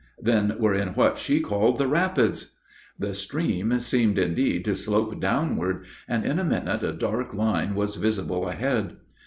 "Then 0.19 0.55
we're 0.57 0.73
in 0.73 0.95
what 0.95 1.19
she 1.19 1.41
called 1.41 1.77
the 1.77 1.87
rapids!" 1.87 2.53
The 2.97 3.13
stream 3.13 3.79
seemed 3.79 4.17
indeed 4.17 4.65
to 4.65 4.73
slope 4.73 5.19
downward, 5.21 5.85
and 6.07 6.25
in 6.25 6.39
a 6.39 6.43
minute 6.43 6.81
a 6.81 6.91
dark 6.91 7.35
line 7.35 7.75
was 7.75 7.97
visible 7.97 8.47
ahead. 8.49 8.95